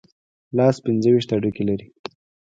لاس 0.57 0.75
پنځه 0.85 1.09
ویشت 1.11 1.29
هډوکي 1.31 1.63
لري. 1.69 1.87